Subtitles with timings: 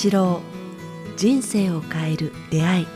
[0.00, 0.40] 八郎
[1.16, 2.86] 人生を変える出会い。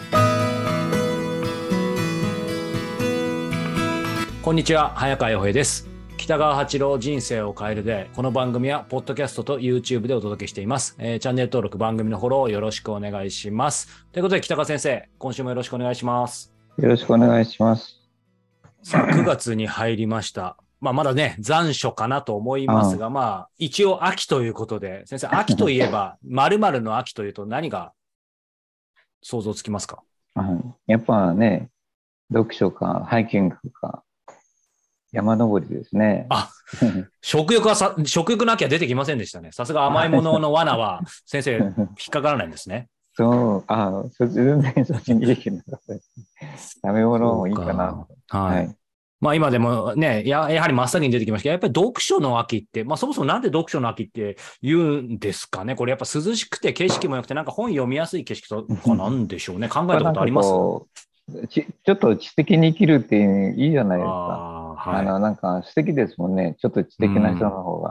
[4.40, 5.88] こんにちは早川洋平です。
[6.16, 14.06] 北川八郎人生を変えるでこの番組はポッドキャストと YouTube でお届けしています、えーチャンネル登録番組のフォローよろしくお願いします。
[14.12, 16.54] ということで北川先生今週もよろしくお願いします。
[16.78, 17.98] よろしくお願いします。
[18.84, 27.92] さあ9月に入りましたまあまだね残暑かなと思いますがまあ一応秋ということで先生秋といえば 〇〇の秋というと何が
[29.22, 30.02] 想像つきますか？
[30.34, 31.70] うんやっぱね、
[32.32, 34.02] 読書か、ハイキングか、
[35.12, 36.26] 山登りですね。
[36.30, 36.50] あ
[37.20, 48.06] 食欲はさ食欲の秋は出てきませんでしたねさすが甘いものの罠は先生引っかからないんですねそう、あそ全然そっちにいいけど、食べ物もいいかな。
[48.28, 48.56] はい。
[48.56, 48.76] はい。
[49.22, 55.76] まあ今でもね、ややはり真っ先に出てきましたけど、やっぱり読書の秋って、まあそもそもなんで読書の秋って言うんですかね？
[55.76, 59.68] これやっぱ涼しくて景色も良くて、なんか本読みやすい景色とかなんでしょうね？
[59.68, 60.48] 考えたことあります？
[61.48, 64.10] ちちょっと知的に生きるっていういいじゃないですか。
[64.10, 66.56] あーあの、なんか素敵ですもんね。
[66.58, 67.90] ちょっと知的な人の方が。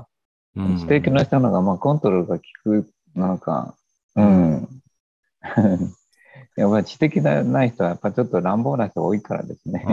[0.57, 3.73] うん知的な人の方が、まあコントロールが効く、なんか、
[4.17, 4.67] うん。
[6.57, 9.85] やっぱり知的なない人は、やっぱちょっと乱暴な人多いからですね。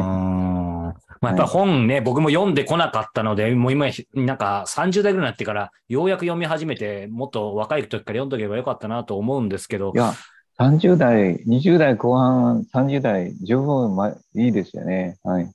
[1.20, 10.14] うんまあ、やっぱ本ね、僕も読んでこなかったので、もう今、なんか30代ぐらいになってから、ようやく読み始めて、もっと若い時から読んどけばよかったなと思うんですけどい、や、
[10.58, 15.16] 30代、20代後半、30代、十分、ま、いいですよね。
[15.22, 15.50] はい。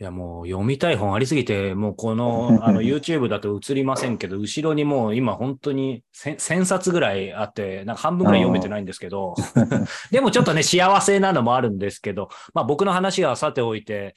[0.00, 9.34] いやもう読みたい本ありすぎて、もうこの あの YouTube だと映りませんけど、後ろにもう今本当に1000 1000冊ぐらいあって、なんか半分ぐらい読めてないんですけど、
[10.10, 14.16] でもちょっとね、幸せなのもあるんですけど、まあ僕の話はさておいて、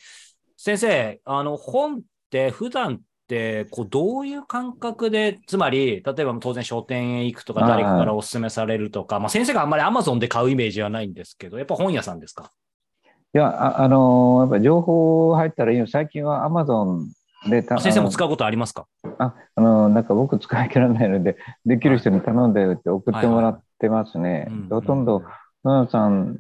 [0.58, 2.00] 先生、あの本っ
[2.32, 12.52] て普段ってこうどういう感覚で、つまり、例えば当然書店へ行くとか、はい誰かからお勧めされるとか、まあ先生があんまり Amazon で買うイメージはないんですけど、やっぱ本屋さんですか？
[13.36, 15.86] いや、あ、あのーやっぱり情報入ったらいいよ。
[15.88, 17.06] 最近は Amazon
[17.50, 18.88] でた、先生も使うことありますか？
[19.20, 24.48] あ、あのーなんか僕使い切らないので、できる人に頼んでって送ってもらってますね。
[24.50, 25.22] うんほとんど、
[25.64, 26.40] 本屋さん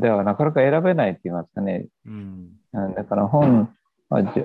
[0.00, 1.86] ではなかなか選べないって言いますかね。
[2.06, 3.74] うんうんだから本、
[4.10, 4.44] まあ、じ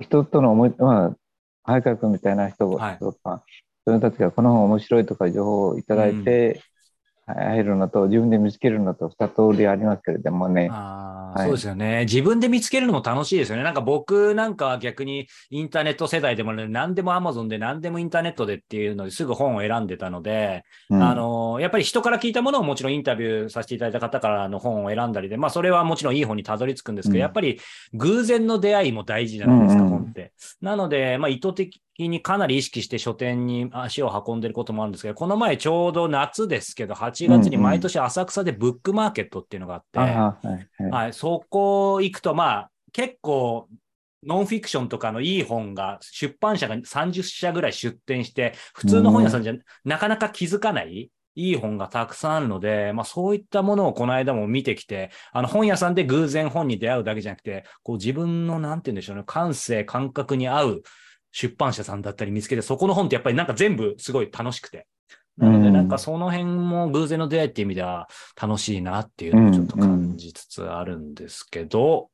[0.00, 1.16] 人との思い、まあ、
[1.64, 6.62] 早川君みたいな人とか、はいそういう人たちがこの本面白いとか情報をいただいて、
[7.26, 10.70] 入るのと自分で見つけるのと二通りありますけれどもね。
[11.34, 12.04] はいそうですよね。
[12.04, 13.62] 自分で見つけるのも楽しいですよね。
[13.62, 27.60] なんか僕なんかは逆にインターネット世代でもね、何でも Amazon で何でもインターネットでっていうのですぐ本を選んでたので、うんあの、やっぱり人から聞いたものをもちろんインタビューさせていただいた方からの本を選んだりで、まあそれはもちろんいい本にたどり着くんですけど、うんやっぱり
[27.94, 30.32] 偶然の出会いも大事じゃないですか、うんうん本って。
[30.60, 39.98] なので、まあ意図的にかなり意識して書店に足を運んでることもあるんですけど、この前ちょうど夏ですけど、8月に毎年浅草でブックマーケットっていうのがあって、
[40.90, 43.68] はい、そこ行くと、まあ、結構、
[44.24, 49.54] ノンフィクションとかのいい本が、出版社が30社ぐらい出展して、普通の本屋さんじゃ
[49.84, 60.82] なかなか気づかない、いい本がたくさんあるので、まあそういったものをこの間も見てきて、あの本屋さんで偶然本に出会うだけじゃなくて、こう自分のなんて言うんでしょうね、感性、感覚に合う
[61.32, 64.86] 出版社さんだったり見つけて、そこの本ってやっぱりなんか全部すごい楽しくて。
[65.38, 68.06] なので、うんなんかその辺も偶然の出会いっていう意味では
[68.40, 72.10] 楽しいなっていうのをちょっと感じつつあるんですけど、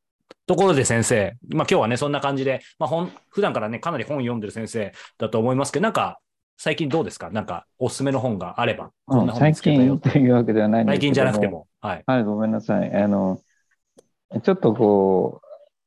[0.46, 6.20] ところで先生、まあ今日はね、そんな感じで、まあ本、普段からね、かなり本読んでる先生だと思いますけど、なんか
[6.56, 7.30] 最近どうですか？
[7.30, 11.48] なんかおすすめの本があれば、こんな本最見つけたよ近というわけではないんです最けど近じゃなくて。
[11.48, 11.66] も。
[11.80, 12.04] はい。
[12.06, 12.94] はい、ごめんなさい。
[12.94, 13.40] あの、
[14.42, 15.40] ちょっとこ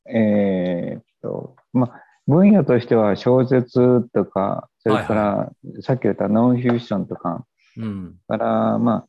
[0.05, 5.51] う、えーっと、まあ、分野としては小説とか、それから、
[5.81, 7.45] さっき言ったノンフィクションとか、
[7.77, 8.15] うん。
[8.27, 9.05] から、まあ、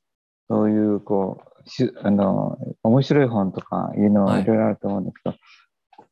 [0.49, 5.37] そういう、こう、しあの、面白い本とかいうのははいいろいろあると思うんですけど、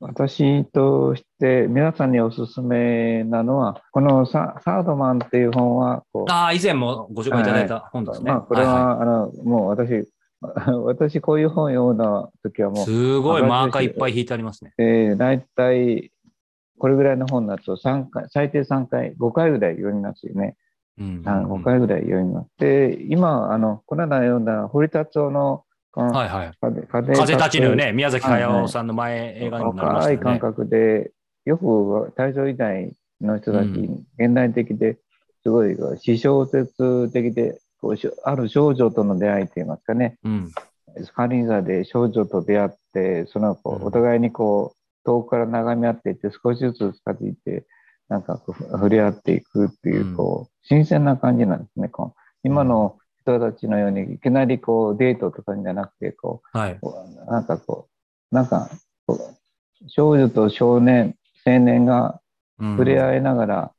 [0.01, 8.31] 私として皆さんにおすすめなのは、このササードマンっていう本は、こう、ああ、以前もご紹介いただいた本ですね。
[8.31, 10.09] まあ、これは、いいあの、もう私、
[10.85, 14.73] 私こういう本読んだ時はもう、すごいあマーカーいっぱい引いてありますね。
[14.79, 16.11] えー、大体、
[16.81, 20.57] これぐらいの本だと3回、最低3回、5回ぐらい読みますよね。
[20.99, 21.23] うん。
[21.27, 22.49] あ5回ぐらい読みます。
[22.59, 26.53] で、今、あの、この間読んだ堀達夫の、はいはい。
[26.61, 30.39] 風風風立ちぬね、ね、宮崎駿さんの前映画にもなりました若い感。
[30.39, 31.13] 覚で、
[31.45, 34.99] よく大正時代の人たち、うん現代的で、
[35.43, 37.95] すごい私小説的で、こう
[38.25, 40.51] ある少女との出会いといいますかね、うん。
[41.15, 47.67] 軽井沢で少女と出会って、その子、うんお互いにこう、遠くから眺め合っていって、少しずつ近づいて、
[48.09, 51.89] なんかこう触れ合っていくっていうう、んこう、新鮮な感じなんですね。
[51.89, 56.79] こう今の人人たちのようにいきなりこうデートとかじゃなくてこはい。
[56.83, 57.89] うなんかこ
[58.33, 58.71] うなんか
[59.07, 62.21] こう少女と少年青年が
[62.59, 63.73] うん触れ合いながら、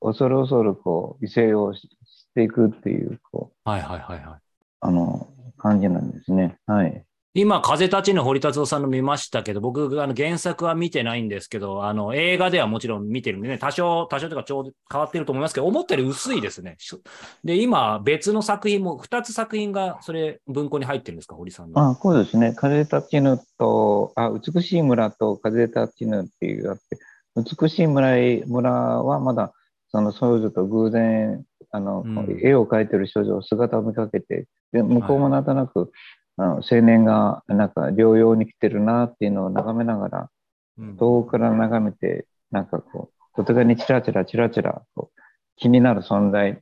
[0.00, 4.40] 恐る恐るこう異性をししていくっていうこうはいはいはいはい。
[4.80, 6.58] あの感じなんですね。
[6.66, 7.04] はい。
[7.34, 16.76] 今、風立ちぬ堀達夫さんの見ましたけど、僕、あの原作は見てないんですけど、あの映画ではもちろん見てるんでね、多少、多少とかちょうど変わってると思いますけど、思ったより薄いですね。
[16.78, 16.94] し
[17.42, 21.80] で、今、別の作品も、2つ作品が、それ、文庫に入ってるんですか、堀さんの。
[21.80, 22.52] あそうですね。
[22.54, 26.98] 風立ちぬと、あ、美しい村と風立ちぬっていうあって、
[27.34, 29.54] 美しい村へ村はまだ
[29.92, 35.92] その少女と偶然、あの、うん絵を描いてる少女姿を見かけて、で、向こうもなんとなく、
[36.36, 40.30] あの青年がなんか療養に来てるなっていうのを眺めながら、
[40.78, 40.96] うん。
[40.96, 45.20] 遠くから眺めて、なんかこう、外側にチラチラチラチラこう
[45.56, 46.60] 気になる存在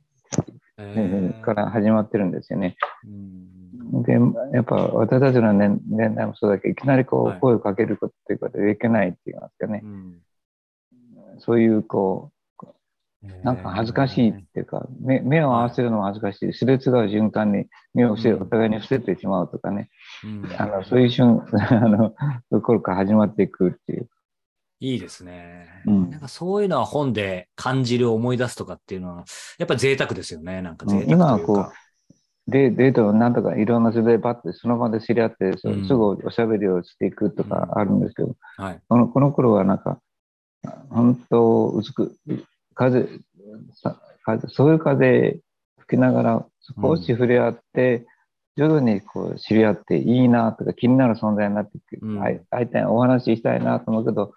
[0.77, 1.41] えー。
[1.41, 2.75] から始まってるんですよね。
[3.05, 4.03] うん。
[4.03, 4.13] で、
[4.53, 7.37] やっぱ私たちの年年代もそうだけど、いきなりこはい。
[7.37, 9.81] う声をかけることっていうことでいけないっていうんですかね。
[9.83, 9.87] う。
[9.87, 10.21] ん。
[11.39, 12.40] そういうこう、
[13.43, 16.53] なんか恥ずかしいっていうか、目目を合わせるのも恥ずかしい。
[16.53, 16.79] すれ違う
[17.09, 19.89] 瞬間に目を伏せ、うんお互いに伏せてしまうとかね。
[20.23, 22.15] うんあのそういう瞬、 あの、
[22.49, 24.09] ところから始まっていくっていう。
[24.79, 25.67] いいですね。
[25.85, 29.25] うんなんかそういうのは本で感じる、思い出すとかっていうのは、
[29.59, 30.63] やっぱり贅沢ですよね。
[30.63, 31.25] なんか贅沢というか。
[31.25, 31.71] 今はこ
[32.47, 38.79] で、デートなんとかいろんな世代バッてその場で知り合って、すぐおしゃべりをしていくとかあるんですけど、はい。
[38.89, 39.99] このこの頃はなんか、
[40.89, 42.15] 本当、薄く、
[42.81, 43.07] 風、
[43.75, 45.39] さ風そういう風
[45.77, 46.45] 吹きながら
[46.81, 48.05] 少し触れ合って、
[48.57, 52.19] 徐々にこう知り合っていいなとか気になる存在になっていく、うん。
[52.19, 54.33] 相相手にお話ししたいなと思うけど、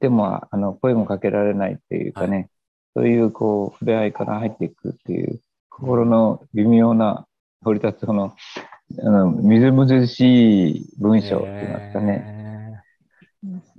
[0.00, 2.48] でもあの声もかけられないっていうかね、
[2.94, 7.26] そういうこう触れ合いから入っていくっていう心の微妙な
[7.62, 8.34] 堀立つの
[9.00, 12.24] あのみずみずしい文章って言いますかね。
[12.26, 12.37] え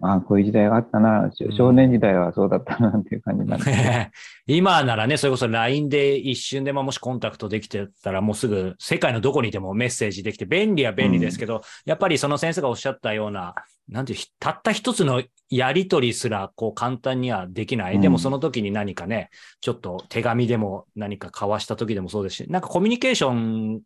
[0.02, 1.32] ああ、こういう時代があったな、ん。
[1.52, 4.10] 少年時代はそうだったなっていう感じになって、ー
[4.48, 13.54] 今ならね、それこそ LINE で一瞬でももしコンタクトできてたら、もうすぐ世界のどこにいてもメッセージできて、便利は便利ですけど、やっぱりその先生がおっしゃったような、
[13.90, 17.96] なんていう、たった一つのやりとりすら、こう簡単にはできない。
[17.96, 18.02] うん。
[18.02, 19.30] でもその時に何かね、
[19.60, 23.82] ちょっと手紙でも何か交わした時でもそうですし、なんかコミュニケーション、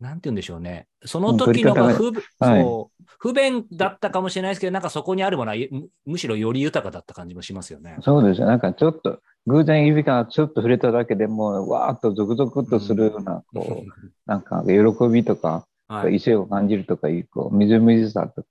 [0.00, 0.86] なんて言うんでしょうね。
[1.04, 2.62] その時のが不,、はい。
[2.62, 7.96] そう不便だったかもしれないですけど、なんかそこにあるものはむむしろより豊かだった感じもしますよね。
[8.00, 8.46] そうですよ。
[8.46, 18.48] なんかちょっと、偶然指がちょっと触れただけでもう、わーっとゾクゾクっとするような、こう、なんか喜びとか、 はい異性を感じるとかいう、こう、みずみずしさとか、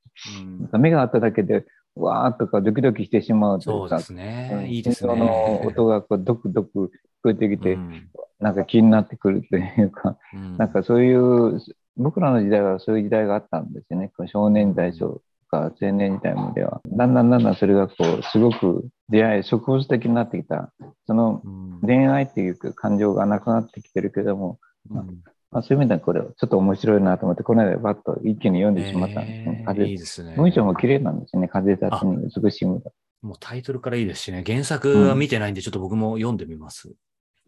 [0.73, 1.65] うん目が合っただけで、
[1.95, 4.51] わーっとかドキドキしてしまうとか、そうですね。
[4.53, 5.15] うんいいですね。
[5.15, 6.89] の音がこう、ドクドク聞
[7.23, 8.09] こえてきて、うん
[8.39, 11.59] なんか気になってくるというか、うんなんかそういう、
[11.97, 14.11] 僕らの時代はそういう時代があったんですよね。
[14.27, 16.81] 少年時代とか青年時代までは。
[16.87, 20.71] だんだんだんだんそれがこう、すごく出会い、植物的になってきた。
[21.05, 24.59] そのうん恋愛っていう感情がなくなってきてるけども、
[24.89, 25.21] うん
[25.51, 29.57] まあ、そういう意味ではこれちょっと面白いなと思って、この間バッと一気に読んでしまったんですね。
[29.59, 30.35] えー風いいですね。
[30.35, 31.47] 文章も綺麗なんですね。
[31.47, 32.81] 風立ちに美しいも
[33.21, 34.43] もうタイトルからいいですしね。
[34.45, 36.93] 原作は見てないんで、ちょっと僕も読んでみます。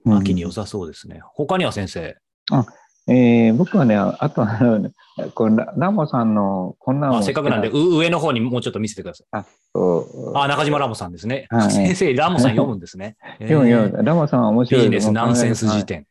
[0.05, 0.17] の。
[0.17, 1.21] 秋に良さそうですね。
[1.33, 2.17] 他には先生。
[3.09, 4.45] えー僕はね、あと
[5.33, 9.43] このララモさんのこんなのあせっかくなんで、う上の方にもうちょっと見せてください。
[9.73, 11.47] こうあ、中島ラモさんですね。
[11.49, 13.17] はい 先生、ラモさん読むんですね。
[13.41, 14.81] 読むえー読むラモさんは面白い。
[14.81, 16.05] ビジネスナンセンス辞はい典。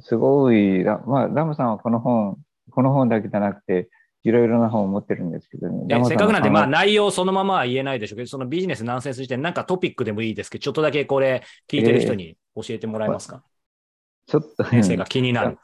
[0.00, 2.36] すごい、ラ,、まあ、ラムさんはこの本、
[2.70, 3.88] この本だけじゃなくて、
[4.24, 6.04] いろいろな本を持ってるんですけどね。
[6.04, 13.42] せっかくなんで、まあの内容そのままは言えないでしょうけど、そのビジネスナンセンス辞典、なんかトピックでもいいですけど、ちょっとだけこれ聞いてる人に教えてもらえますか、
[14.26, 15.58] ちょっと、先生が気になる。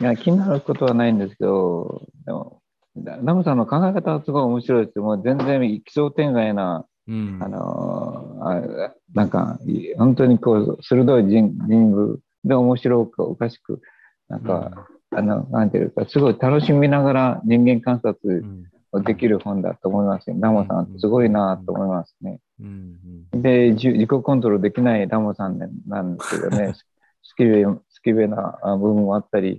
[0.00, 2.62] いや気になることはないんですけど、でも
[2.96, 4.98] ララムさんの考え方はすごい面白いです。
[4.98, 7.38] もう全然奇想天外な、うん。
[7.42, 13.80] あのーあなんか、い本当にこう、鋭い人人物で面白くおかしく、
[14.28, 18.64] なんか、あの、なんていうか、すごい楽しみながら人間観察うん。
[18.90, 20.36] をできる本だと思いますよ。
[20.40, 22.38] ラモさん、すごいなと思いますね。
[22.58, 23.42] うん。
[23.42, 26.72] で、自己コントロールできないラモさんなんですけどね、
[27.22, 29.54] スキベ、スキベなあ部分もあったり、は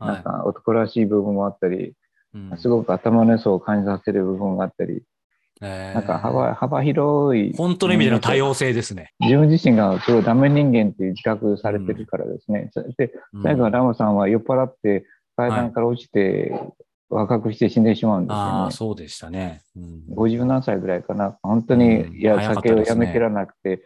[0.00, 1.92] なんか男らしい部分もあったり、い
[2.34, 5.02] うんすごく頭の良さを感じさせる部分があったり、
[5.60, 7.52] えーなんか幅幅広い。
[7.56, 9.12] 本当の意味での多様性ですね。
[9.20, 12.70] 自分自身がすごいダメ人間っていう自覚されてるからですね。
[13.32, 15.04] うん最後はラモさんは酔っ払って
[15.36, 16.52] 階段から落ちて
[17.10, 18.72] 若くして死んでしまうんですよああ、ね。
[18.72, 19.62] そうでしたね。
[19.76, 21.38] うん50何歳ぐらいかな。
[21.42, 23.82] 本当うんに、いや、早かった酒をやめきらなくて、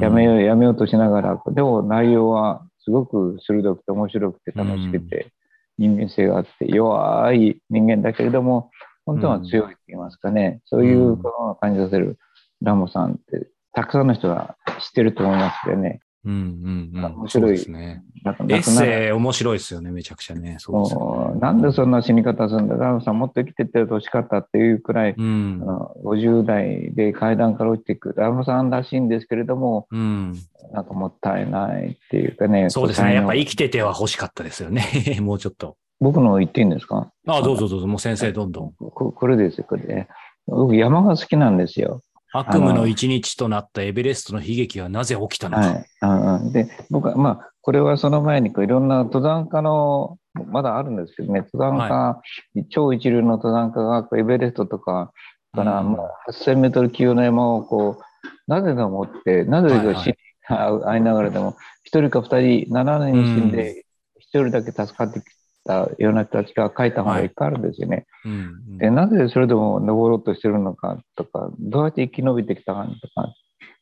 [0.00, 5.32] やめよう、やめようとしながら、でも内容はすごく鋭くて面白くて楽しくて、
[5.78, 8.70] 人間性があって、弱い人間だけれども、
[9.04, 12.18] 本当は強いって言いますかね、そういうことを感じさせる
[12.62, 16.00] ラモさんって、たくさんの人が知ってると思いますよね。
[16.24, 17.04] うんうんうん。
[17.04, 18.02] 面白いですね。
[18.24, 20.56] エッセイ面白いですよね、めちゃくちゃね。
[20.58, 25.64] そうですよねなんでそんな死に方するんだ、ラモさんもっと生きててほしかったっていうくらい、うんあ。
[25.66, 30.34] の50代で階段から落ちていくラモさんらしいんですけれども、うん。
[30.76, 32.68] なんかもったいないっていうかね。
[32.68, 33.14] そうですね。
[33.14, 34.84] やっぱり生きてては欲しかったですよね。
[35.22, 35.76] もうちょっと。
[36.00, 37.10] 僕の言っていいんですか？
[37.26, 37.86] あどうぞどうぞ。
[37.86, 38.72] もう先生どんどん。
[38.74, 40.08] ここれですよ、これね。
[40.46, 42.02] 僕山が好きなんですよ。
[42.34, 46.06] 悪夢の一日となったエベレストの悲劇はなぜ起きたのか。
[46.06, 46.52] はい。
[46.52, 55.12] で、僕は、まあ、これはその前にこういろんな登山家の、まだあるんですけどね、登山家、超一流の登山家がこうエベレストとか、
[55.54, 58.02] から、うんまあ、8000メートル級の山をこう、
[58.46, 60.14] なぜ登って、なぜはいはい死に
[60.84, 63.84] 会いながらでも、一人か二人、7年死んで、
[64.18, 65.24] 一人だけ助かってき
[65.64, 68.06] たような人たちが書いた本がいっぱいあるんですよね。
[68.24, 68.34] うんう
[68.74, 73.34] んで、なぜそれでも登ろうとしてるのかとか、どうやって生き延びてきたかとか、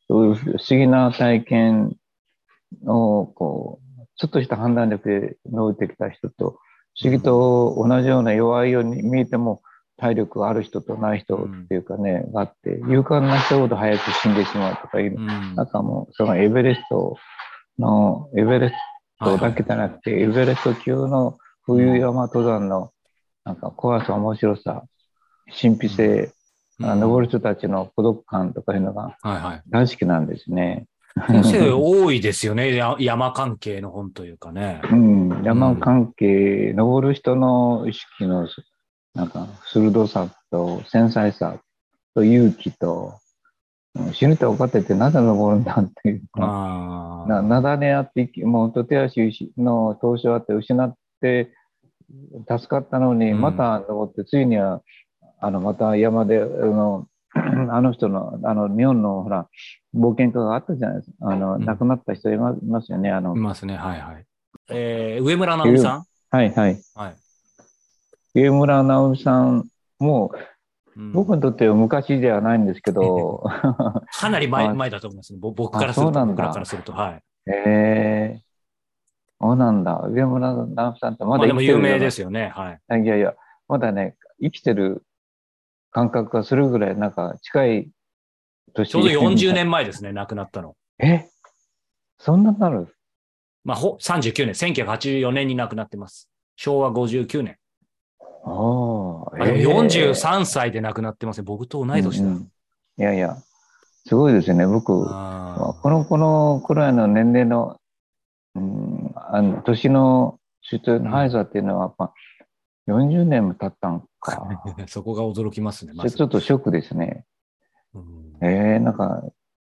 [0.09, 1.97] そういう不思議な体験
[2.87, 6.59] を、こう、ちょっとした判断力で登ってきた人と、
[6.97, 9.63] 不思議と同じような弱いように見えても、
[9.97, 17.17] 体力がある人とない人っていうかね、があって、勇敢な人ほど早く死んでしまうとかいう、うんなんかもう、そのエベレスト
[17.79, 18.75] の、エベレス
[19.25, 22.91] トだけじゃなくて、エベレスト級の冬山登山の、
[23.45, 24.85] なんか怖さ、面白さ、
[25.61, 26.33] 神秘性、
[26.83, 29.63] あ登る人たちの孤独感とかいうのがはいはい。
[29.69, 30.87] 大好きなんですね。
[31.29, 32.75] 先生多いですよね。
[32.75, 34.81] や山関係の本というかね。
[34.91, 38.49] うん、山関係、登る人の意識の、
[39.15, 41.59] なんか、鋭さと繊細さ
[42.15, 43.25] と勇気と、うん
[44.13, 51.53] 死ぬと分かっててなぜ登るんだっていうか、あななだねあって、もうと手足の投資あって失って
[52.49, 54.83] 助かったのに、うんまた登って、ついには、
[55.41, 59.49] あの、また山で、あの、 あの人の、あの、日本の、ほら、
[59.95, 61.17] 冒険家があったじゃないですか。
[61.31, 63.11] あの、うん亡くなった人いまいますよね。
[63.11, 63.77] あのい、ますね。
[63.77, 64.27] はいはい。
[64.71, 66.05] えー、上村直美さん？
[66.31, 66.83] はいはい。
[66.95, 67.17] はい。
[68.35, 70.31] 上村直美さんも、
[70.97, 73.43] うん僕にとっては昔ではないんですけど、
[74.15, 75.41] かなり前 あ前だと思いますね。
[75.41, 76.93] ぼ僕からすると、あそうなんだ僕らからすると。
[76.93, 77.23] はい。
[77.51, 78.43] ええ
[79.41, 80.01] そうなんだ。
[80.09, 82.47] 上村直美さんってままあでもだ生きてる有名ですよね。
[82.55, 83.03] はい。
[83.03, 83.35] いやいや、
[83.67, 85.03] まだね、生きてる
[85.91, 87.91] 感覚がするぐらい、なんか近い
[88.75, 88.89] 年。
[88.89, 89.53] ちょうど40。
[89.53, 90.77] 年前ですね、亡くなったの。
[91.01, 91.27] え？
[92.19, 92.95] そんなになる？
[93.65, 96.31] まあ、ほ39年、1984年に亡くなってます。
[96.55, 97.59] 昭和59年。
[98.45, 101.45] ああ、ええ43歳で亡くなってますね。
[101.45, 102.25] 僕と同い年だ。
[102.25, 102.51] うんうん
[102.97, 103.37] いやいや、
[104.07, 104.67] すごいですね。
[104.69, 107.81] 僕、あこの、このくらいの年齢の、
[108.55, 112.15] うん、あの、年の出場の速さっていうのは、やっぱ、
[112.87, 114.47] 40年も経ったんか。
[114.79, 115.93] ー そこが驚きますね。
[115.93, 117.25] まずちょっとショックですね。
[117.95, 119.25] うんええなんか、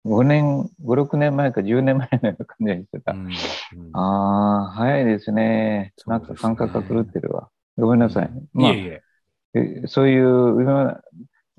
[0.06, 3.12] 5年、5、6年前か10年前のような感じがしてた。
[3.14, 3.32] うんうん
[3.94, 5.94] ああ、早いですね。
[6.06, 7.50] なんか感覚が狂ってるわ。
[7.78, 8.32] ごめんなさい。
[8.54, 9.02] まあいえいえ。
[9.56, 11.02] えそういう今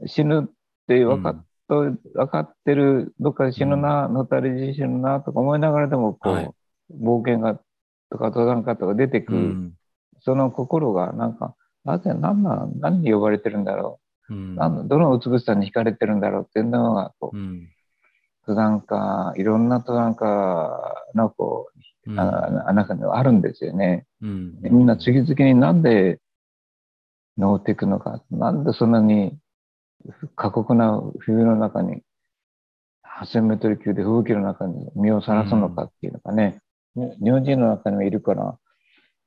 [0.06, 0.48] 死ぬっ
[0.86, 1.82] て分かっと、
[2.14, 6.50] 分かってる、どっかで死ぬな、のたれ死ぬなとか思いながらでも、こう、はい。
[7.00, 7.58] 冒険が
[8.10, 9.72] とか登山家とか出てくる、うん。
[10.20, 11.54] その心がなんか、
[11.84, 14.34] なぜ、何な、何に呼ばれてるんだろう。
[14.34, 14.52] ん。
[14.52, 17.68] う、なんどの美しさに惹かれてるんだろうっていうのが、こう、うん。
[18.46, 21.85] 登山家、いろんな登山家の、こう、うん
[22.16, 24.06] ああ中にはあるんですよね。
[24.22, 24.58] うん。
[24.62, 26.20] みんな次々になんで
[27.36, 29.38] 登っていくのか、なんでそんなに
[30.34, 32.02] 過酷な冬の中に、
[33.02, 36.60] 8000メートル級で吹雪の中に身をさらすのかっていうのがね、
[36.94, 38.58] 日本人の中にもいるから、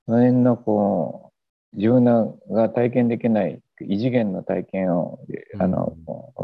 [0.06, 1.32] その辺のこ
[1.74, 5.20] う、自分が体験できない異次元の体験を、
[5.60, 5.96] あの、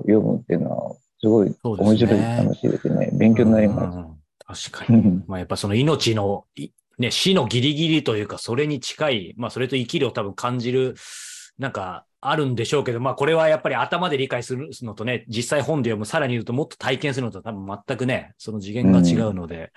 [0.02, 3.10] 読むっていうのは、すごい面白い、楽しいですね。
[3.14, 4.15] 勉強になります。
[4.50, 5.24] うん確かに。
[5.28, 10.96] まあ、やっぱその命の、いね、死のギリギリというか、それに近い、まあ、それと生きるを多分感じる、
[11.58, 19.72] なんか、あるんでしょうけど、まあ、これはやっぱり頭で理解するのとね、実際本で読む、さらに言うともっと体験するのと多分全くね、その次元が違うので。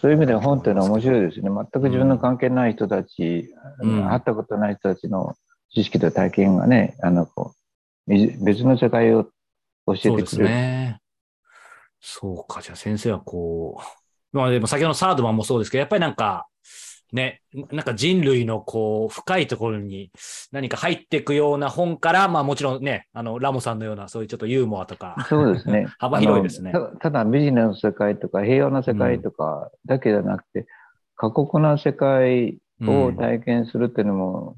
[0.00, 1.50] そういう意味では本っていうのは面白いですね。
[1.50, 3.48] 全く自分の関係ない人たち、
[3.80, 5.34] うん会ったことない人たちの
[5.72, 7.54] 知識と体験がね、あの、こ
[8.08, 9.24] う、い別の世界を
[9.86, 10.54] 教えそうですてくれる。
[10.54, 11.00] ね。
[12.00, 14.01] そうか、じゃあ先生はこう、
[14.32, 16.46] まあでも先ほどのサードマンもそうですけど、やっぱりなんか、
[17.12, 20.10] ね、なんか人類のこう、深いところに
[20.50, 25.86] 何か入っていくような本から、まあもちろんね、あの、ラモさんのようなそういうちょっとユーモアとか、そうですね。
[25.98, 30.66] 幅広いですねたただビジネスの世界とか平和な世界とかだけじゃなくて、
[31.14, 34.56] 過酷な世界を体験するっていうのも、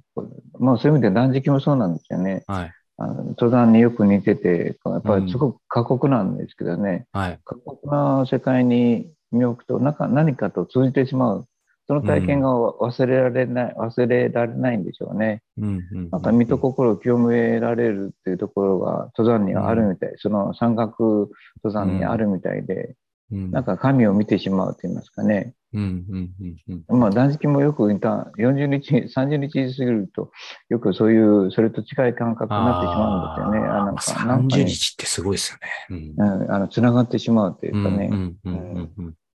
[0.61, 2.45] まあそういう意味で断食もそうなんですよね。
[2.47, 2.73] はい。
[2.97, 7.41] あの登山によく似てて、やっぱりすごく過酷なんですけどね、はい。
[7.45, 11.47] 過酷な世界に身を置くと、なんか何かと通じてしまう。
[11.87, 15.43] その体験が忘れられない、忘れられないんでしょうね。
[15.59, 16.11] うんうん。
[16.11, 21.31] なんか身と心を清められるっていうところが登山にはあるみたい、その山岳
[21.63, 22.97] 登山にあるみたいで、
[23.33, 25.53] うん、なんか神を見てしまうと言いますかね。
[25.75, 26.31] うんうん
[26.69, 27.01] うんうん。
[27.01, 30.31] まあ断食もよくインター40日、30日過ぎると、
[30.71, 33.69] よくそういう、それと近い感覚になってしまうんですよね。
[33.69, 35.59] あなんかなんか30ね日ってすごいですよ
[35.99, 36.15] ね。
[36.17, 36.43] うん。
[36.43, 38.09] うん、あの、つながってしまうというかね、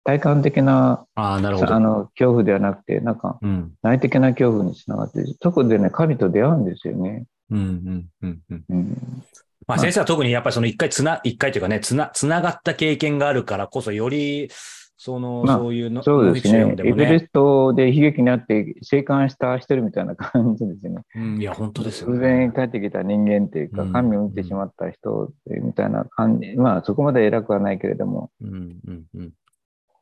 [0.09, 0.19] うんうんうんうんうん。
[0.19, 1.75] 体感的な、ああ、なるほど。
[1.75, 3.73] あの、恐怖ではなくて、なんか、うん。
[3.83, 7.27] 内的な恐怖につながって、そこでね、神と出会うんですよね。
[7.50, 8.65] うんうんうんうん。
[8.71, 9.23] うん。
[9.67, 14.49] まあ先生は特にやっぱりその一回つな、一回というかね、つな、つながった経験があるからこそより、
[14.97, 16.75] その、まあそういうの、そうですね。
[16.85, 21.03] エベレストで悲劇にあって生還した一人みたいな感じですね。
[21.17, 22.53] うん、いや、本当ですよ偶ね然。
[22.53, 26.57] 帰ってきた人間っていうか、うん神を見てしまった人みたいな感じ。
[26.57, 28.31] まあ、そこまで偉くはないけれども。
[28.41, 29.33] うんうんうん。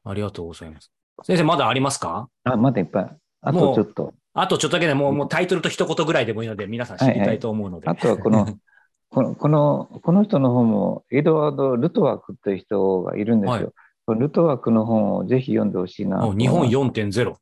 [0.08, 0.92] ありがとうございます。
[1.24, 2.28] 先生、まだありますか？
[2.44, 3.16] あ、まだいっぱい。
[3.42, 4.14] あとちょっと。
[4.34, 7.88] あとちょっとだけでもうもうタイトルと一言ぐらいでもいいので、皆さん知りたいと思うので。
[7.88, 8.46] あとはこの、
[9.10, 13.54] この、 この、この人の本も、エドワード・ルトワークっていう人がいるんですよ。
[13.54, 13.72] はい
[14.06, 17.34] このルトワークの本をぜひ読んでほしいな日本4.0。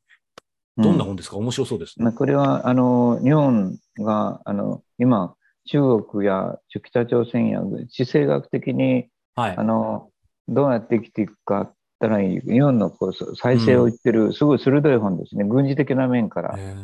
[0.77, 1.37] どんなう本ですか？
[1.37, 2.05] 面白そうですね。
[2.05, 9.63] まあこれは、あの、日本が、あの、今、中国や北朝鮮や地政学的に、はいあ。
[9.63, 10.09] の、
[10.47, 12.39] どうやって生きていくかったらいい。
[12.41, 15.43] 日本のこう再生を言ってる、すごい鋭い本ですね。
[15.43, 16.75] 軍事的な面から、へ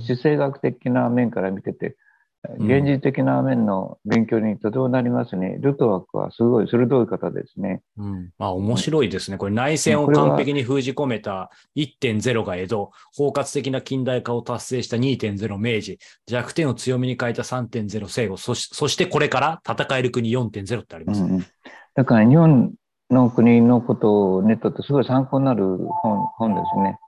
[0.00, 1.94] 地政学的な面から見てて、うん
[2.54, 5.58] 現実的な面の勉強にとてもなりますね。
[5.60, 7.82] ルトワークはすごい鋭い方ですね。
[7.98, 8.30] ーうん。
[8.38, 9.38] あ、面白いですね。
[9.38, 21.28] これ内戦を完璧に封じ込めた1.0が江戸、包括的な近代化を達成した2.0明治、弱点を強みに変えた3.0西郷、そしそしてこれから戦える国4.0ってありますね。
[21.28, 21.46] うんうん、
[21.94, 22.72] だから日本
[23.10, 25.64] の国のことをネットってすごい参考になる
[26.02, 26.98] 本本ですね。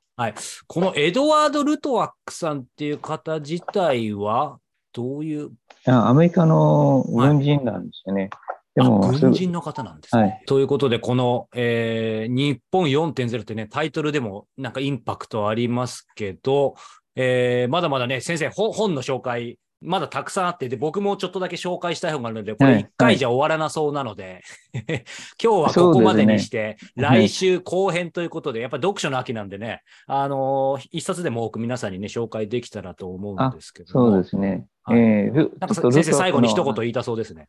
[0.66, 4.58] このエドワード・ルトワックさんっていう方自体は、
[4.92, 5.50] どういう、
[5.86, 8.28] あアメリカの軍人なんですよね。
[8.74, 10.22] であも、す軍人の方なんですね。
[10.22, 16.74] はいということで、この、えー日本4.0ってね、タイトルでもなんかインパクトありますけど、
[17.16, 24.42] えーまだまだね、先生、ほ本の紹介、まだたくさんあって、で、僕もちょっとだけ紹介したい本があるので、これはい一回じゃ終わらなそうなので、
[25.42, 34.10] 今日はここまでにして、ね来週後編ということで、やっぱり読書の秋なんでね、あのー一冊でも多く皆さんにね、紹介できたらと思うんですけども。
[34.10, 34.66] そうですね。
[34.82, 37.48] はいえールなんか先生、最後に一言言いたそうですね。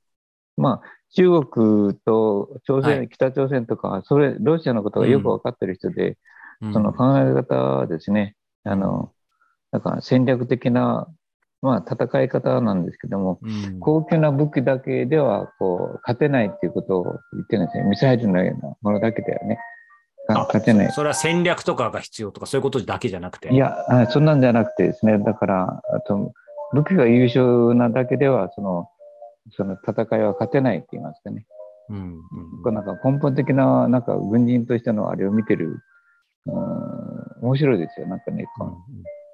[0.56, 6.18] まあ、中国と朝鮮、はい北朝鮮とか、それ、ロシアのことがよく分かってる人で、
[6.62, 8.36] うんその考え方ですね。
[8.64, 9.12] あの、
[9.72, 11.08] だから戦略的な、
[11.62, 17.84] まあ、戦い方なんですけども、うん高級な武器だけでは、こう、勝てないっていうことを言ってるんですね。
[17.84, 19.60] ミサイルのようなものだけではね。
[20.28, 20.88] 勝てない。
[20.88, 23.54] そそれは戦略とかが必要とか、そういうことだけじゃなくて？
[23.54, 26.34] いや、あそんなんじゃなくてですね、だから、あと、
[26.74, 28.88] 武器が優秀なだけでは、その、
[29.52, 31.46] その戦いは勝てないって言いますかね。
[31.90, 31.98] うん
[32.66, 35.80] うんなんか根本的な、なんか軍人としてのあれを見てる、
[36.46, 38.08] うん、面白いですよ。
[38.08, 38.78] なんかね、この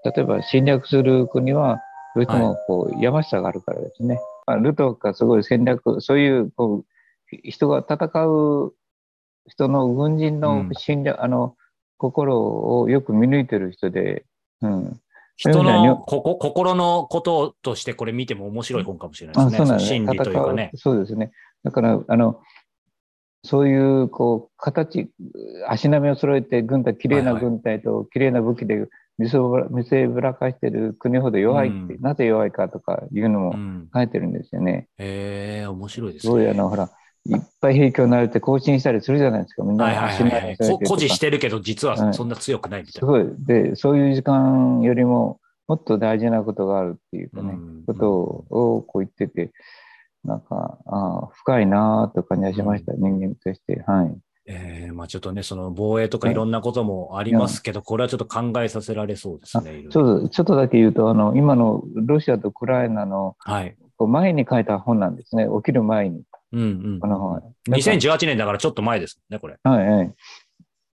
[0.06, 1.80] 例えば侵略する国は、
[2.18, 4.20] どうしてもこう山下があるからですね。
[4.46, 6.84] まあルトがすごい戦略、そういうこ
[7.32, 8.74] う人が戦う
[9.48, 11.56] 人の軍人の侵略、あの
[11.98, 14.26] 心をよく見抜いてる人で、
[14.62, 15.00] うん、
[15.36, 19.58] 人のここ心のこととしてこれ見ても面白い本かもしれないあですね。
[19.58, 19.98] そうなんですね。
[19.98, 20.72] 心理というかね。
[20.76, 21.32] そうですね。
[21.64, 22.40] だから、あの、
[23.44, 25.10] そういう、こう、形、
[25.68, 34.88] 足並みを揃えて、軍隊、綺麗なはいはい軍隊と綺麗な武器で見せぶらかしてる国ほど弱いって、うんなぜ弱いかとかいうのもうん、書いてるんですよね。
[34.98, 36.52] へえ面白いですすごい、ね。
[36.52, 36.92] あの、ほら、
[37.26, 39.64] いっぱい兵器を慣れて更新したりするじゃないですか。
[39.64, 40.56] みんなはいはいはいはい。
[40.56, 43.00] 誇示してるけど、実ははいそんな強くないみたいな。
[43.00, 43.26] すごい。
[43.40, 49.52] で、そういう時間よりも、もっと大事なことがあるっていうかね、うんことをこう言ってて、
[50.24, 53.84] なんか、ああ深いなぁと感じがしました、人間として。
[53.88, 54.18] はい。
[54.48, 59.72] えーまあちょっとね、その防衛とかいろんなこともありますけど、これはちょっと考えさせられそうですね。
[59.72, 63.76] いろいろそうちょっとだけ言うと、あの、今のロシアとウクライナのはい。
[64.00, 65.48] 前に書いた本なんですね。
[65.58, 66.22] 起きる前に。
[66.54, 66.64] うんう
[66.96, 67.42] んこの本は。
[67.70, 69.58] 2018年だからちょっと前ですね、これ。
[69.64, 70.14] はいはい。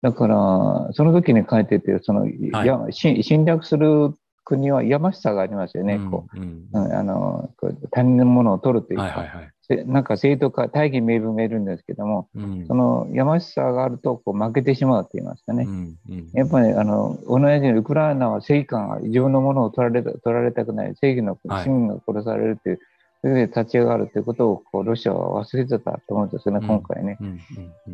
[0.01, 5.95] だから、その時に書いてて、その、はいやし侵略する国は山下がありますよね。
[5.95, 6.41] うんこうん
[6.73, 7.51] う、うんあの、
[7.91, 9.51] 他人のものを取るというか、はいはいはい。
[9.77, 12.67] せなんか生徒会、大義名分がいるんですけども、うん。
[12.67, 15.65] その山しさがあるとこう負けてしまうと言いますかね。
[15.67, 21.63] うんうんやっぱりあの同じようにウクライナは正義感が自分のものを取られた取られたくない正義のはい。
[21.63, 22.79] 市民が殺されるという、
[23.21, 26.67] それで立ち上がるということをこうロシアは忘れてたと思うんですよね、うん。
[26.67, 27.17] 今回ね。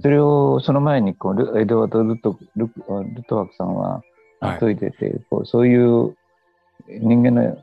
[0.02, 4.02] それをその前にこうルエドワード・ルトルルトワークさんは
[4.40, 4.60] はい。
[4.60, 6.16] 解いてて、こうそういう
[6.90, 7.58] 人間の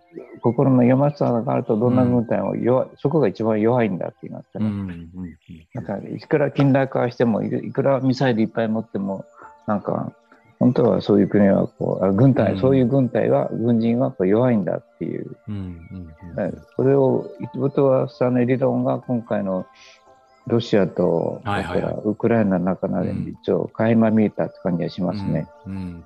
[0.44, 4.66] 心の山さがあるとどんな軍隊も弱い、そこが一番弱いんだって言いますかね。
[4.66, 5.38] うんうん
[5.72, 9.24] なんかいくら近代化してもいくらミサイルいっぱい持っても
[9.66, 10.12] なんか
[10.58, 12.60] 本当はそういう国はこうあ軍隊、うん。
[12.60, 15.34] そういう軍隊は軍人はこう弱いんだっていう、
[16.76, 19.64] これをウトワさんの理論が今回の
[20.46, 21.64] ロシアと、はい
[22.04, 25.48] ウクライナの中でうん一応垣間見えたって感じがしますね。
[25.64, 26.04] うんうん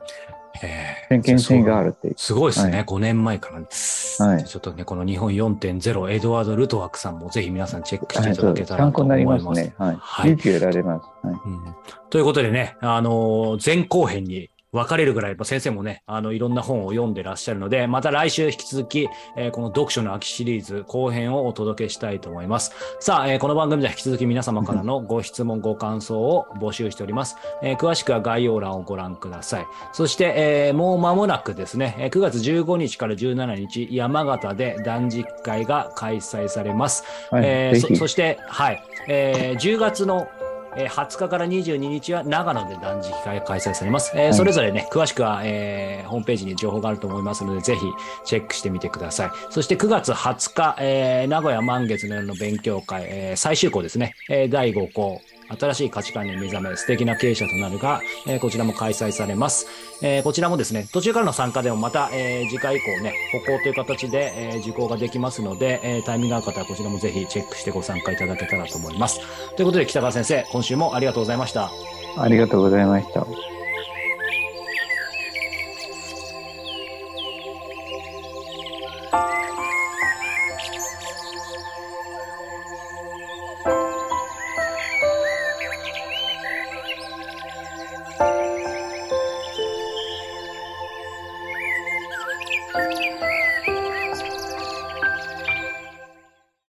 [0.55, 2.15] 偏見性があるっていう。
[2.17, 9.67] すごいですね、はい5年前から、はいちょっとね、この日本4.0、エドワード・ルトワークさんもぜひ皆さんチェックしてはいいただけたらと考になりま思いますす。
[9.67, 9.75] ね。
[9.79, 9.97] はい。
[10.01, 11.27] はい勇気を得られます。
[11.27, 11.35] はい。
[11.35, 11.75] うん
[12.11, 22.72] ということでね、あのー前後編に分かれるぐらい、やっぱ先生もね、あの、いろんな本を読んでらっしゃるので、また来週引き続き、えーこの読書の秋シリーズ後編をお届けしたいと思います。
[23.00, 27.37] さあ、えーこの番組では引き続き皆様からのご質問、ご感想を募集しております。
[27.62, 29.66] えー詳しくは概要欄をご覧ください。
[29.92, 37.04] そして、えーもう間もなくですね、えー9月15日から17日、山形で断食会が開催されます。
[37.31, 40.28] はいえーそして、はい、えー10月の
[40.76, 44.12] えー20日から22日は長野で断食会が開催されます。
[44.14, 47.81] えーはいそれぞれね、詳しくは、えーホームページに情報があると思いますので、ぜひ
[48.24, 49.31] チェックしてみてください。
[49.50, 59.67] そして9月20日、えー名古屋満月の夜の勉強会、えー最終校ですね、えー第5校、新しい価値観に目覚め、素敵な経営者となるが、えーこちらも開催されます。
[60.03, 69.21] えーこちらもですね、途中からの参加でもまた、えー次回以降ね、歩行という形で、えー受講ができますので、えータイミングが合う方はこちらもぜひチェックしてご参加いただけたらと思います。
[69.57, 71.71] ということで、北川先生、今週もありがとうございました。
[72.17, 73.27] ありがとうございました。